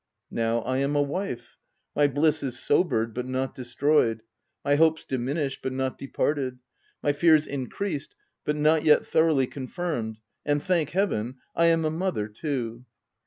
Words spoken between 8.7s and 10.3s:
yet thoroughly confirmed;—